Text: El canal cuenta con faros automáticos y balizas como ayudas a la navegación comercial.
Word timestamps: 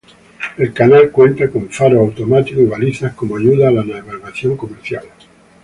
El 0.57 0.73
canal 0.73 1.11
cuenta 1.11 1.47
con 1.51 1.69
faros 1.69 1.99
automáticos 1.99 2.63
y 2.63 2.65
balizas 2.65 3.13
como 3.13 3.37
ayudas 3.37 3.67
a 3.67 3.71
la 3.71 3.83
navegación 3.83 4.57
comercial. 4.57 5.05